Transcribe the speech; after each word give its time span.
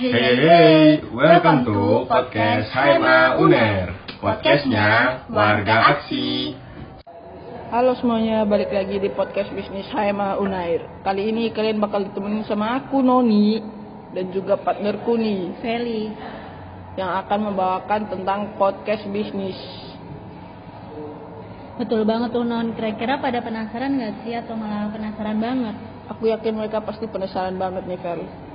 Hey, 0.00 0.16
hey, 0.16 0.36
hey, 0.40 0.84
welcome 1.12 1.60
to 1.68 2.08
podcast 2.08 2.72
Haima 2.72 3.36
Uner. 3.36 3.92
Podcastnya 4.16 5.20
Warga 5.28 5.92
Aksi. 5.92 6.56
Halo 7.68 7.92
semuanya, 8.00 8.48
balik 8.48 8.72
lagi 8.72 8.96
di 8.96 9.12
podcast 9.12 9.52
bisnis 9.52 9.84
Haima 9.92 10.40
Unair. 10.40 10.88
Kali 11.04 11.28
ini 11.28 11.52
kalian 11.52 11.84
bakal 11.84 12.08
ditemenin 12.08 12.48
sama 12.48 12.80
aku 12.80 13.04
Noni 13.04 13.60
dan 14.16 14.32
juga 14.32 14.56
partnerku 14.56 15.20
nih 15.20 15.60
Feli. 15.60 16.08
yang 16.96 17.20
akan 17.20 17.52
membawakan 17.52 18.08
tentang 18.08 18.56
podcast 18.56 19.04
bisnis. 19.12 19.60
Betul 21.76 22.08
banget 22.08 22.32
tuh 22.32 22.48
Non. 22.48 22.72
Kira-kira 22.72 23.20
pada 23.20 23.44
penasaran 23.44 24.00
nggak 24.00 24.24
sih 24.24 24.32
atau 24.32 24.56
malah 24.56 24.88
penasaran 24.96 25.36
banget? 25.36 25.76
Aku 26.08 26.24
yakin 26.24 26.56
mereka 26.56 26.80
pasti 26.80 27.04
penasaran 27.04 27.60
banget 27.60 27.84
nih 27.84 28.00
Fel. 28.00 28.48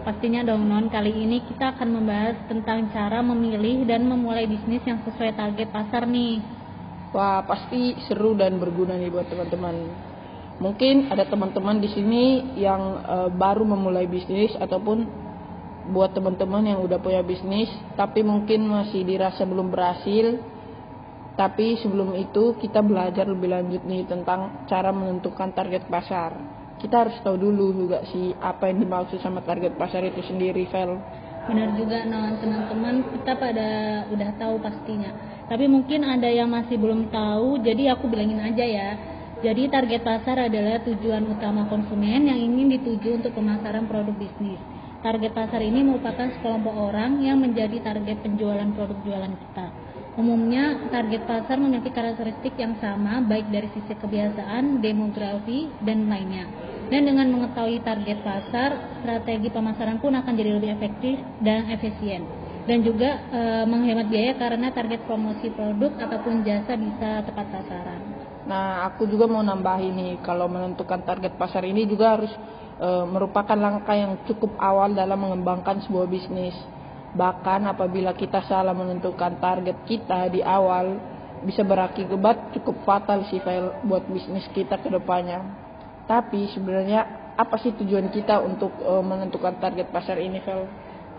Pastinya 0.00 0.40
dong 0.40 0.64
Non, 0.64 0.88
kali 0.88 1.12
ini 1.12 1.44
kita 1.44 1.76
akan 1.76 2.00
membahas 2.00 2.36
tentang 2.48 2.88
cara 2.88 3.20
memilih 3.20 3.84
dan 3.84 4.08
memulai 4.08 4.48
bisnis 4.48 4.80
yang 4.88 5.04
sesuai 5.04 5.36
target 5.36 5.68
pasar 5.68 6.08
nih. 6.08 6.40
Wah, 7.12 7.44
pasti 7.44 8.00
seru 8.08 8.32
dan 8.32 8.56
berguna 8.56 8.96
nih 8.96 9.12
buat 9.12 9.28
teman-teman. 9.28 9.76
Mungkin 10.56 11.12
ada 11.12 11.28
teman-teman 11.28 11.84
di 11.84 11.92
sini 11.92 12.56
yang 12.56 12.80
eh, 13.04 13.28
baru 13.28 13.68
memulai 13.68 14.08
bisnis 14.08 14.56
ataupun 14.56 15.04
buat 15.92 16.16
teman-teman 16.16 16.64
yang 16.64 16.80
udah 16.80 17.00
punya 17.00 17.20
bisnis 17.20 17.68
tapi 17.96 18.24
mungkin 18.24 18.72
masih 18.72 19.04
dirasa 19.04 19.44
belum 19.44 19.68
berhasil. 19.68 20.40
Tapi 21.36 21.76
sebelum 21.80 22.16
itu 22.16 22.56
kita 22.56 22.80
belajar 22.80 23.28
lebih 23.28 23.52
lanjut 23.52 23.84
nih 23.84 24.08
tentang 24.08 24.64
cara 24.64 24.92
menentukan 24.92 25.52
target 25.52 25.88
pasar. 25.92 26.59
Kita 26.80 27.04
harus 27.04 27.16
tahu 27.20 27.36
dulu 27.36 27.76
juga 27.76 28.00
sih 28.08 28.32
apa 28.40 28.72
yang 28.72 28.80
dimaksud 28.80 29.20
sama 29.20 29.44
target 29.44 29.76
pasar 29.76 30.00
itu 30.00 30.24
sendiri, 30.24 30.64
Vel. 30.72 30.96
Benar 31.44 31.76
juga 31.76 32.08
Non, 32.08 32.40
teman-teman 32.40 33.04
kita 33.16 33.32
pada 33.36 33.68
udah 34.08 34.30
tahu 34.40 34.56
pastinya. 34.64 35.12
Tapi 35.44 35.68
mungkin 35.68 36.08
ada 36.08 36.30
yang 36.30 36.48
masih 36.48 36.80
belum 36.80 37.12
tahu, 37.12 37.60
jadi 37.60 37.92
aku 37.92 38.08
bilangin 38.08 38.40
aja 38.40 38.64
ya. 38.64 38.90
Jadi 39.40 39.72
target 39.72 40.04
pasar 40.04 40.48
adalah 40.48 40.84
tujuan 40.84 41.24
utama 41.28 41.64
konsumen 41.68 42.28
yang 42.28 42.36
ingin 42.36 42.76
dituju 42.76 43.24
untuk 43.24 43.32
pemasaran 43.36 43.88
produk 43.88 44.16
bisnis. 44.16 44.60
Target 45.00 45.32
pasar 45.32 45.64
ini 45.64 45.80
merupakan 45.80 46.28
sekelompok 46.28 46.76
orang 46.76 47.24
yang 47.24 47.40
menjadi 47.40 47.80
target 47.80 48.20
penjualan 48.20 48.68
produk 48.76 49.00
jualan 49.00 49.32
kita. 49.32 49.66
Umumnya, 50.20 50.92
target 50.92 51.24
pasar 51.24 51.56
memiliki 51.56 51.88
karakteristik 51.88 52.52
yang 52.60 52.76
sama 52.84 53.24
baik 53.24 53.48
dari 53.48 53.72
sisi 53.72 53.96
kebiasaan, 53.96 54.84
demografi, 54.84 55.72
dan 55.80 56.04
lainnya. 56.12 56.69
Dan 56.90 57.06
dengan 57.06 57.30
mengetahui 57.30 57.86
target 57.86 58.18
pasar, 58.26 58.98
strategi 58.98 59.46
pemasaran 59.46 60.02
pun 60.02 60.10
akan 60.10 60.32
jadi 60.34 60.58
lebih 60.58 60.74
efektif 60.74 61.22
dan 61.38 61.70
efisien. 61.70 62.26
Dan 62.66 62.82
juga 62.82 63.30
e, 63.30 63.40
menghemat 63.62 64.10
biaya 64.10 64.34
karena 64.34 64.74
target 64.74 65.06
promosi 65.06 65.54
produk 65.54 65.94
ataupun 66.02 66.42
jasa 66.42 66.74
bisa 66.74 67.22
tepat 67.22 67.46
sasaran. 67.46 68.02
Nah, 68.42 68.90
aku 68.90 69.06
juga 69.06 69.30
mau 69.30 69.38
nambahin 69.38 69.94
nih, 69.94 70.14
kalau 70.26 70.50
menentukan 70.50 71.06
target 71.06 71.38
pasar 71.38 71.62
ini 71.62 71.86
juga 71.86 72.18
harus 72.18 72.32
e, 72.82 72.88
merupakan 73.06 73.54
langkah 73.54 73.94
yang 73.94 74.26
cukup 74.26 74.58
awal 74.58 74.90
dalam 74.90 75.22
mengembangkan 75.22 75.86
sebuah 75.86 76.10
bisnis. 76.10 76.58
Bahkan 77.14 77.70
apabila 77.70 78.18
kita 78.18 78.42
salah 78.50 78.74
menentukan 78.74 79.38
target 79.38 79.78
kita 79.86 80.26
di 80.26 80.42
awal, 80.42 80.98
bisa 81.46 81.62
berakibat 81.62 82.50
cukup 82.50 82.82
fatal 82.82 83.30
sih 83.30 83.38
buat 83.86 84.04
bisnis 84.10 84.44
kita 84.50 84.74
ke 84.82 84.90
depannya. 84.90 85.69
Tapi 86.10 86.50
sebenarnya 86.50 87.06
apa 87.38 87.54
sih 87.62 87.70
tujuan 87.70 88.10
kita 88.10 88.42
untuk 88.42 88.74
uh, 88.82 88.98
menentukan 88.98 89.62
target 89.62 89.94
pasar 89.94 90.18
ini, 90.18 90.42
Vel? 90.42 90.66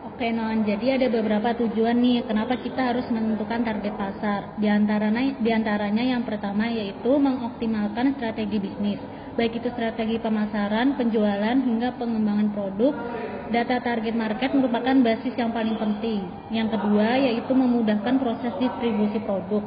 Oke 0.02 0.34
non, 0.34 0.66
jadi 0.68 1.00
ada 1.00 1.08
beberapa 1.08 1.54
tujuan 1.62 1.96
nih 1.96 2.26
kenapa 2.28 2.60
kita 2.60 2.92
harus 2.92 3.08
menentukan 3.08 3.64
target 3.64 3.94
pasar. 3.96 4.58
Di 4.60 4.68
antaranya, 4.68 5.40
di 5.40 5.50
antaranya 5.54 6.04
yang 6.04 6.28
pertama 6.28 6.68
yaitu 6.68 7.22
mengoptimalkan 7.22 8.18
strategi 8.18 8.58
bisnis, 8.60 9.00
baik 9.40 9.62
itu 9.62 9.70
strategi 9.72 10.18
pemasaran, 10.20 11.00
penjualan 11.00 11.56
hingga 11.56 11.96
pengembangan 11.96 12.50
produk. 12.52 12.94
Data 13.54 13.78
target 13.80 14.16
market 14.18 14.52
merupakan 14.58 14.96
basis 15.06 15.38
yang 15.38 15.56
paling 15.56 15.78
penting. 15.80 16.28
Yang 16.52 16.76
kedua 16.76 17.22
yaitu 17.22 17.54
memudahkan 17.56 18.20
proses 18.20 18.54
distribusi 18.60 19.22
produk 19.24 19.64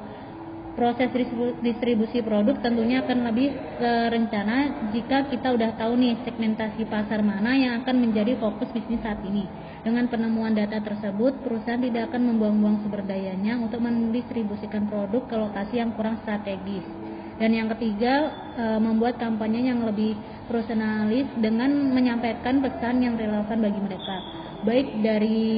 proses 0.74 1.08
distribusi 1.62 2.20
produk 2.20 2.58
tentunya 2.58 3.02
akan 3.06 3.30
lebih 3.30 3.54
rencana 4.10 4.90
jika 4.90 5.30
kita 5.30 5.54
udah 5.54 5.78
tahu 5.78 5.94
nih 5.98 6.18
segmentasi 6.26 6.86
pasar 6.90 7.22
mana 7.22 7.54
yang 7.54 7.82
akan 7.82 7.96
menjadi 8.02 8.34
fokus 8.38 8.68
bisnis 8.74 9.02
saat 9.02 9.22
ini. 9.22 9.46
Dengan 9.84 10.08
penemuan 10.08 10.56
data 10.56 10.80
tersebut, 10.80 11.44
perusahaan 11.44 11.76
tidak 11.76 12.08
akan 12.08 12.32
membuang-buang 12.32 12.80
sumber 12.80 13.04
dayanya 13.04 13.60
untuk 13.60 13.84
mendistribusikan 13.84 14.88
produk 14.88 15.28
ke 15.28 15.36
lokasi 15.36 15.76
yang 15.76 15.92
kurang 15.92 16.16
strategis. 16.24 16.88
Dan 17.36 17.52
yang 17.52 17.68
ketiga, 17.76 18.32
e, 18.56 18.64
membuat 18.80 19.20
kampanye 19.20 19.68
yang 19.68 19.84
lebih 19.84 20.16
personalis 20.48 21.28
dengan 21.36 21.92
menyampaikan 21.92 22.64
pesan 22.64 23.04
yang 23.04 23.20
relevan 23.20 23.58
bagi 23.60 23.80
mereka. 23.84 24.16
Baik 24.64 24.88
dari 25.04 25.52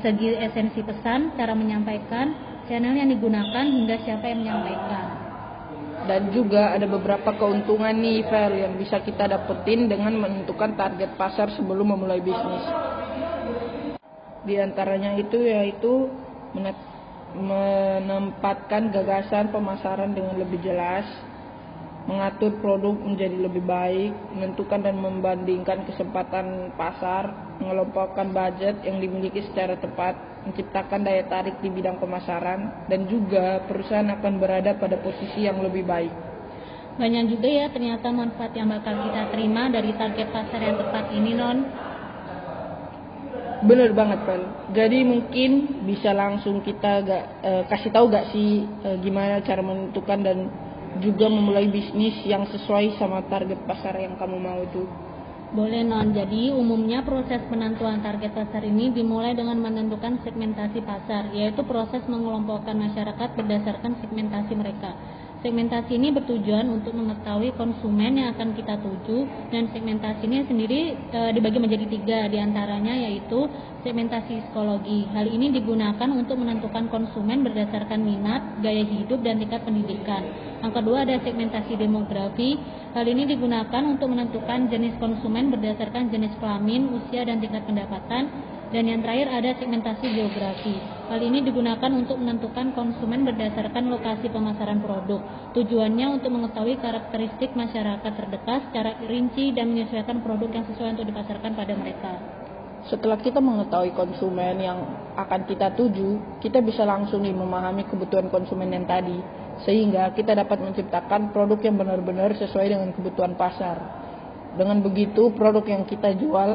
segi 0.00 0.32
esensi 0.40 0.80
pesan, 0.80 1.36
cara 1.36 1.52
menyampaikan, 1.52 2.32
channel 2.68 2.94
yang 2.94 3.08
digunakan 3.08 3.64
hingga 3.64 3.96
siapa 4.04 4.28
yang 4.28 4.44
menyampaikan. 4.44 5.04
Dan 6.04 6.32
juga 6.32 6.72
ada 6.76 6.84
beberapa 6.88 7.36
keuntungan 7.36 7.92
nih 7.96 8.24
Fer 8.28 8.52
yang 8.54 8.76
bisa 8.80 9.00
kita 9.00 9.28
dapetin 9.28 9.88
dengan 9.88 10.14
menentukan 10.16 10.76
target 10.76 11.16
pasar 11.16 11.52
sebelum 11.56 11.96
memulai 11.96 12.20
bisnis. 12.20 12.64
Di 14.44 14.56
antaranya 14.56 15.16
itu 15.20 15.36
yaitu 15.44 16.08
menempatkan 17.36 18.88
gagasan 18.88 19.52
pemasaran 19.52 20.16
dengan 20.16 20.40
lebih 20.40 20.64
jelas, 20.64 21.04
mengatur 22.08 22.56
produk 22.64 22.96
menjadi 22.96 23.36
lebih 23.36 23.68
baik, 23.68 24.16
menentukan 24.32 24.80
dan 24.80 24.96
membandingkan 24.96 25.84
kesempatan 25.84 26.72
pasar, 26.80 27.52
mengelompokkan 27.60 28.32
budget 28.32 28.80
yang 28.80 28.96
dimiliki 28.96 29.44
secara 29.52 29.76
tepat, 29.76 30.16
menciptakan 30.48 31.04
daya 31.04 31.28
tarik 31.28 31.60
di 31.60 31.68
bidang 31.68 32.00
pemasaran, 32.00 32.88
dan 32.88 33.04
juga 33.06 33.62
perusahaan 33.68 34.08
akan 34.18 34.32
berada 34.40 34.74
pada 34.80 34.96
posisi 34.98 35.44
yang 35.44 35.60
lebih 35.60 35.84
baik. 35.84 36.12
Banyak 36.98 37.30
juga 37.30 37.46
ya 37.46 37.66
ternyata 37.70 38.10
manfaat 38.10 38.50
yang 38.58 38.74
bakal 38.74 38.90
kita 39.06 39.30
terima 39.30 39.70
dari 39.70 39.94
target 39.94 40.28
pasar 40.34 40.58
yang 40.58 40.76
tepat 40.82 41.04
ini, 41.14 41.30
Non. 41.36 41.58
Bener 43.58 43.90
banget, 43.90 44.22
Pel. 44.22 44.42
Jadi 44.70 45.02
mungkin 45.02 45.82
bisa 45.82 46.14
langsung 46.14 46.62
kita 46.62 47.02
gak, 47.02 47.24
uh, 47.42 47.62
kasih 47.66 47.90
tahu 47.90 48.06
gak 48.06 48.30
sih 48.30 48.66
uh, 48.86 48.94
gimana 49.02 49.42
cara 49.42 49.62
menentukan 49.62 50.18
dan 50.22 50.38
juga 51.02 51.26
memulai 51.26 51.66
bisnis 51.66 52.22
yang 52.22 52.46
sesuai 52.46 52.98
sama 52.98 53.26
target 53.26 53.58
pasar 53.66 53.98
yang 53.98 54.14
kamu 54.14 54.38
mau 54.38 54.62
itu? 54.62 54.86
Boleh 55.48 55.80
non, 55.80 56.12
jadi 56.12 56.52
umumnya 56.52 57.00
proses 57.00 57.40
penentuan 57.48 58.04
target 58.04 58.36
pasar 58.36 58.60
ini 58.68 58.92
dimulai 58.92 59.32
dengan 59.32 59.56
menentukan 59.56 60.20
segmentasi 60.20 60.84
pasar, 60.84 61.32
yaitu 61.32 61.64
proses 61.64 62.04
mengelompokkan 62.04 62.76
masyarakat 62.76 63.32
berdasarkan 63.32 63.96
segmentasi 64.04 64.52
mereka. 64.52 64.92
Segmentasi 65.38 65.94
ini 65.94 66.10
bertujuan 66.10 66.66
untuk 66.66 66.98
mengetahui 66.98 67.54
konsumen 67.54 68.18
yang 68.18 68.34
akan 68.34 68.58
kita 68.58 68.74
tuju 68.82 69.22
dan 69.54 69.70
segmentasi 69.70 70.26
ini 70.26 70.42
sendiri 70.50 70.80
e, 71.14 71.20
dibagi 71.30 71.62
menjadi 71.62 71.86
tiga 71.86 72.18
di 72.26 72.42
antaranya 72.42 72.90
yaitu 73.06 73.46
segmentasi 73.86 74.42
psikologi. 74.42 75.06
Hal 75.14 75.30
ini 75.30 75.54
digunakan 75.54 76.10
untuk 76.10 76.42
menentukan 76.42 76.90
konsumen 76.90 77.46
berdasarkan 77.46 78.02
minat, 78.02 78.58
gaya 78.66 78.82
hidup, 78.82 79.22
dan 79.22 79.38
tingkat 79.38 79.62
pendidikan. 79.62 80.26
Yang 80.58 80.72
kedua 80.74 81.06
ada 81.06 81.22
segmentasi 81.22 81.72
demografi. 81.78 82.58
Hal 82.98 83.06
ini 83.06 83.30
digunakan 83.30 83.82
untuk 83.86 84.10
menentukan 84.10 84.66
jenis 84.66 84.98
konsumen 84.98 85.54
berdasarkan 85.54 86.10
jenis 86.10 86.34
kelamin, 86.42 86.98
usia, 86.98 87.22
dan 87.22 87.38
tingkat 87.38 87.62
pendapatan. 87.62 88.26
Dan 88.74 88.90
yang 88.90 89.06
terakhir 89.06 89.30
ada 89.30 89.54
segmentasi 89.54 90.18
geografi. 90.18 90.97
Hal 91.08 91.24
ini 91.24 91.40
digunakan 91.40 91.88
untuk 91.88 92.20
menentukan 92.20 92.76
konsumen 92.76 93.24
berdasarkan 93.24 93.88
lokasi 93.88 94.28
pemasaran 94.28 94.84
produk. 94.84 95.24
Tujuannya 95.56 96.20
untuk 96.20 96.36
mengetahui 96.36 96.76
karakteristik 96.84 97.56
masyarakat 97.56 98.12
terdekat 98.12 98.68
secara 98.68 98.92
rinci 99.08 99.56
dan 99.56 99.72
menyesuaikan 99.72 100.20
produk 100.20 100.52
yang 100.52 100.68
sesuai 100.68 101.00
untuk 101.00 101.08
dipasarkan 101.08 101.56
pada 101.56 101.72
mereka. 101.80 102.12
Setelah 102.92 103.16
kita 103.24 103.40
mengetahui 103.40 103.96
konsumen 103.96 104.60
yang 104.60 104.84
akan 105.16 105.48
kita 105.48 105.72
tuju, 105.80 106.40
kita 106.44 106.60
bisa 106.60 106.84
langsung 106.84 107.24
memahami 107.24 107.88
kebutuhan 107.88 108.28
konsumen 108.28 108.68
yang 108.68 108.84
tadi, 108.84 109.16
sehingga 109.64 110.12
kita 110.12 110.36
dapat 110.36 110.60
menciptakan 110.60 111.32
produk 111.32 111.56
yang 111.64 111.80
benar-benar 111.80 112.36
sesuai 112.36 112.68
dengan 112.68 112.92
kebutuhan 112.92 113.32
pasar. 113.32 113.80
Dengan 114.60 114.84
begitu, 114.84 115.32
produk 115.32 115.64
yang 115.64 115.88
kita 115.88 116.12
jual 116.20 116.52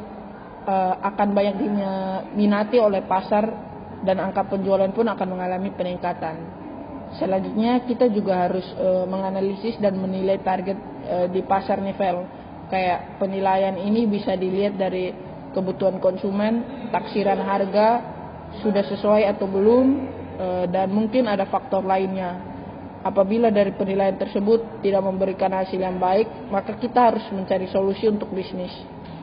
uh, 0.70 0.94
akan 1.02 1.34
banyak 1.34 1.56
diminati 1.58 2.78
oleh 2.78 3.02
pasar 3.02 3.73
dan 4.04 4.20
angka 4.20 4.46
penjualan 4.48 4.92
pun 4.92 5.08
akan 5.08 5.28
mengalami 5.28 5.72
peningkatan. 5.74 6.36
Selanjutnya 7.18 7.84
kita 7.86 8.10
juga 8.10 8.50
harus 8.50 8.66
uh, 8.78 9.06
menganalisis 9.06 9.78
dan 9.78 9.96
menilai 9.98 10.42
target 10.42 10.78
uh, 11.08 11.28
di 11.30 11.42
pasar 11.46 11.80
nivel. 11.80 12.26
Kayak 12.68 13.22
penilaian 13.22 13.78
ini 13.78 14.10
bisa 14.10 14.34
dilihat 14.34 14.80
dari 14.80 15.14
kebutuhan 15.54 16.02
konsumen, 16.02 16.90
taksiran 16.90 17.38
harga 17.38 18.02
sudah 18.66 18.82
sesuai 18.86 19.30
atau 19.30 19.46
belum, 19.46 19.86
eh, 20.42 20.66
dan 20.74 20.90
mungkin 20.90 21.30
ada 21.30 21.46
faktor 21.46 21.86
lainnya. 21.86 22.52
Apabila 23.04 23.52
dari 23.52 23.76
penilaian 23.76 24.16
tersebut 24.16 24.82
tidak 24.82 25.04
memberikan 25.04 25.52
hasil 25.54 25.76
yang 25.76 26.00
baik, 26.00 26.50
maka 26.50 26.76
kita 26.80 27.14
harus 27.14 27.26
mencari 27.36 27.68
solusi 27.70 28.08
untuk 28.08 28.32
bisnis. 28.32 28.72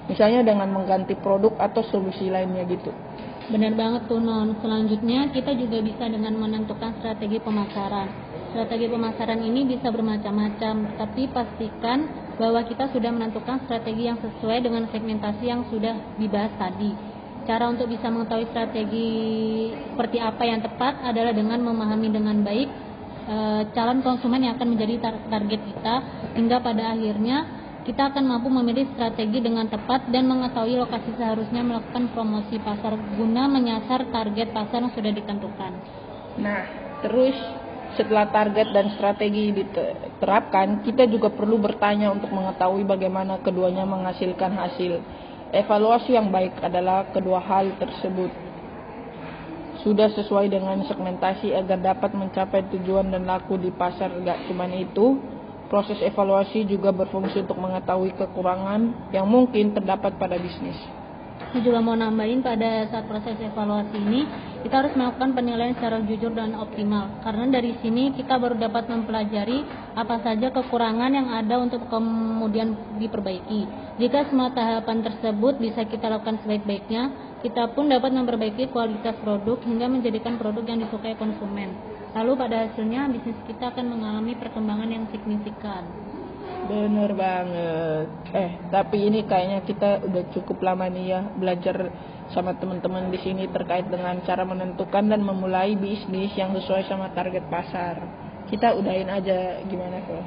Misalnya 0.05 0.45
dengan 0.45 0.69
mengganti 0.69 1.17
produk 1.17 1.57
atau 1.57 1.81
solusi 1.89 2.29
lainnya 2.29 2.67
gitu. 2.69 2.93
Benar 3.51 3.75
banget 3.75 4.03
tuh 4.07 4.23
Non. 4.23 4.55
Selanjutnya 4.63 5.27
kita 5.35 5.51
juga 5.59 5.83
bisa 5.83 6.07
dengan 6.07 6.39
menentukan 6.39 6.95
strategi 7.03 7.43
pemasaran. 7.43 8.07
Strategi 8.55 8.87
pemasaran 8.87 9.43
ini 9.43 9.67
bisa 9.67 9.91
bermacam-macam, 9.91 10.95
tapi 10.95 11.27
pastikan 11.31 12.07
bahwa 12.39 12.63
kita 12.63 12.87
sudah 12.95 13.11
menentukan 13.11 13.67
strategi 13.67 14.07
yang 14.07 14.23
sesuai 14.23 14.59
dengan 14.63 14.87
segmentasi 14.95 15.45
yang 15.51 15.67
sudah 15.67 15.99
dibahas 16.15 16.55
tadi. 16.63 16.95
Cara 17.43 17.67
untuk 17.67 17.91
bisa 17.91 18.07
mengetahui 18.07 18.47
strategi 18.55 19.11
seperti 19.75 20.23
apa 20.23 20.43
yang 20.47 20.63
tepat 20.63 21.03
adalah 21.03 21.35
dengan 21.35 21.59
memahami 21.59 22.09
dengan 22.11 22.47
baik 22.47 22.69
e, 23.27 23.37
calon 23.75 23.99
konsumen 24.07 24.47
yang 24.47 24.55
akan 24.55 24.79
menjadi 24.79 25.11
target 25.27 25.59
kita 25.59 25.95
hingga 26.39 26.63
pada 26.63 26.95
akhirnya 26.95 27.60
kita 27.85 28.13
akan 28.13 28.25
mampu 28.29 28.53
memilih 28.53 28.93
strategi 28.93 29.41
dengan 29.41 29.65
tepat 29.67 30.09
dan 30.13 30.29
mengetahui 30.29 30.77
lokasi 30.77 31.17
seharusnya 31.17 31.65
melakukan 31.65 32.13
promosi 32.13 32.61
pasar 32.61 32.97
guna 33.17 33.49
menyasar 33.49 34.13
target 34.13 34.53
pasar 34.53 34.85
yang 34.85 34.93
sudah 34.93 35.13
ditentukan. 35.17 35.73
Nah, 36.41 36.61
terus 37.01 37.37
setelah 37.99 38.31
target 38.31 38.71
dan 38.71 38.95
strategi 38.95 39.51
diterapkan, 39.51 40.87
kita 40.87 41.11
juga 41.11 41.33
perlu 41.33 41.59
bertanya 41.59 42.15
untuk 42.15 42.31
mengetahui 42.31 42.87
bagaimana 42.87 43.43
keduanya 43.43 43.83
menghasilkan 43.89 44.55
hasil. 44.55 45.03
Evaluasi 45.51 46.15
yang 46.15 46.31
baik 46.31 46.63
adalah 46.63 47.11
kedua 47.11 47.43
hal 47.43 47.75
tersebut 47.83 48.31
sudah 49.81 50.13
sesuai 50.13 50.53
dengan 50.53 50.85
segmentasi 50.85 51.57
agar 51.57 51.81
dapat 51.81 52.13
mencapai 52.13 52.69
tujuan 52.71 53.11
dan 53.11 53.25
laku 53.27 53.57
di 53.57 53.73
pasar. 53.73 54.13
Gak 54.23 54.47
cuma 54.47 54.69
itu, 54.71 55.19
Proses 55.71 56.03
evaluasi 56.03 56.67
juga 56.67 56.91
berfungsi 56.91 57.47
untuk 57.47 57.63
mengetahui 57.63 58.11
kekurangan 58.19 59.15
yang 59.15 59.31
mungkin 59.31 59.71
terdapat 59.71 60.19
pada 60.19 60.35
bisnis. 60.35 60.75
Saya 61.51 61.63
juga 61.63 61.79
mau 61.79 61.95
nambahin 61.95 62.43
pada 62.43 62.91
saat 62.91 63.07
proses 63.07 63.39
evaluasi 63.39 63.99
ini, 63.99 64.23
kita 64.67 64.83
harus 64.83 64.95
melakukan 64.99 65.35
penilaian 65.35 65.75
secara 65.75 66.03
jujur 66.03 66.35
dan 66.35 66.59
optimal. 66.59 67.23
Karena 67.23 67.59
dari 67.59 67.79
sini 67.83 68.15
kita 68.15 68.39
baru 68.39 68.59
dapat 68.59 68.87
mempelajari 68.87 69.63
apa 69.95 70.27
saja 70.27 70.51
kekurangan 70.51 71.11
yang 71.11 71.31
ada 71.31 71.59
untuk 71.63 71.87
kemudian 71.87 72.75
diperbaiki. 72.99 73.67
Jika 73.99 74.27
semua 74.31 74.51
tahapan 74.51 75.07
tersebut 75.07 75.59
bisa 75.59 75.87
kita 75.87 76.11
lakukan 76.11 76.39
sebaik-baiknya, 76.47 77.31
kita 77.47 77.73
pun 77.79 77.91
dapat 77.91 78.11
memperbaiki 78.11 78.71
kualitas 78.75 79.19
produk 79.23 79.59
hingga 79.63 79.87
menjadikan 79.87 80.35
produk 80.35 80.67
yang 80.67 80.83
disukai 80.83 81.15
konsumen. 81.15 82.00
Lalu 82.11 82.33
pada 82.35 82.57
hasilnya 82.67 83.07
bisnis 83.07 83.39
kita 83.47 83.71
akan 83.71 83.87
mengalami 83.87 84.35
perkembangan 84.35 84.91
yang 84.91 85.05
signifikan. 85.15 85.87
Bener 86.67 87.11
banget. 87.15 88.07
Eh, 88.35 88.51
tapi 88.71 89.07
ini 89.11 89.27
kayaknya 89.27 89.63
kita 89.67 90.03
udah 90.07 90.23
cukup 90.35 90.63
lama 90.63 90.87
nih 90.91 91.07
ya 91.15 91.21
belajar 91.35 91.91
sama 92.31 92.55
teman-teman 92.59 93.11
di 93.11 93.19
sini 93.19 93.51
terkait 93.51 93.91
dengan 93.91 94.19
cara 94.23 94.47
menentukan 94.47 95.07
dan 95.07 95.23
memulai 95.23 95.75
bisnis 95.75 96.31
yang 96.39 96.55
sesuai 96.55 96.87
sama 96.87 97.11
target 97.11 97.43
pasar. 97.51 97.99
Kita 98.47 98.75
udahin 98.75 99.11
aja 99.11 99.63
gimana 99.67 100.03
kok? 100.03 100.25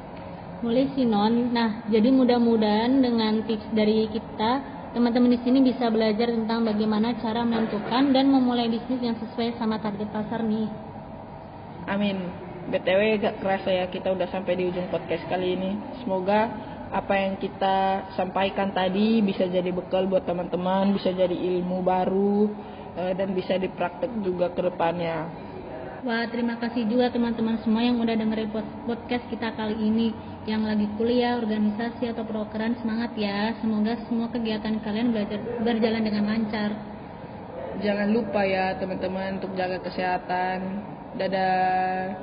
Mulai 0.64 0.88
sih 0.96 1.04
non. 1.04 1.52
Nah, 1.52 1.84
jadi 1.92 2.08
mudah-mudahan 2.08 3.04
dengan 3.04 3.44
tips 3.44 3.68
dari 3.76 4.08
kita 4.08 4.64
teman-teman 4.96 5.36
di 5.36 5.40
sini 5.44 5.58
bisa 5.60 5.92
belajar 5.92 6.32
tentang 6.32 6.64
bagaimana 6.64 7.18
cara 7.20 7.44
menentukan 7.44 8.14
dan 8.14 8.30
memulai 8.32 8.72
bisnis 8.72 9.00
yang 9.00 9.16
sesuai 9.20 9.60
sama 9.60 9.76
target 9.80 10.08
pasar 10.08 10.40
nih. 10.40 10.93
Amin. 11.84 12.16
BTW 12.64 13.20
gak 13.20 13.44
kerasa 13.44 13.68
ya 13.68 13.84
kita 13.92 14.08
udah 14.16 14.24
sampai 14.32 14.56
di 14.56 14.64
ujung 14.72 14.88
podcast 14.88 15.28
kali 15.28 15.52
ini. 15.52 15.76
Semoga 16.00 16.48
apa 16.88 17.14
yang 17.18 17.36
kita 17.36 18.08
sampaikan 18.16 18.72
tadi 18.72 19.20
bisa 19.20 19.44
jadi 19.44 19.68
bekal 19.68 20.08
buat 20.08 20.24
teman-teman, 20.24 20.96
bisa 20.96 21.12
jadi 21.12 21.34
ilmu 21.34 21.84
baru 21.84 22.48
eh, 22.96 23.12
dan 23.12 23.36
bisa 23.36 23.60
dipraktek 23.60 24.08
juga 24.24 24.48
ke 24.54 24.64
depannya. 24.64 25.28
Wah, 26.04 26.28
terima 26.28 26.60
kasih 26.60 26.84
juga 26.84 27.08
teman-teman 27.08 27.64
semua 27.64 27.80
yang 27.80 27.96
udah 27.96 28.12
dengerin 28.12 28.52
podcast 28.84 29.24
kita 29.32 29.56
kali 29.56 29.76
ini. 29.76 30.12
Yang 30.44 30.62
lagi 30.68 30.86
kuliah, 31.00 31.40
organisasi 31.40 32.12
atau 32.12 32.28
prokeran 32.28 32.76
semangat 32.76 33.16
ya. 33.16 33.56
Semoga 33.64 33.96
semua 34.04 34.28
kegiatan 34.28 34.84
kalian 34.84 35.16
belajar 35.16 35.40
berjalan 35.64 36.04
dengan 36.04 36.24
lancar. 36.28 36.76
Jangan 37.80 38.08
lupa 38.12 38.44
ya 38.44 38.76
teman-teman 38.76 39.40
untuk 39.40 39.56
jaga 39.56 39.80
kesehatan 39.80 40.93
Dadah. 41.14 42.18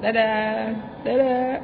Dadah. 0.00 0.72
Dadah. 1.04 1.60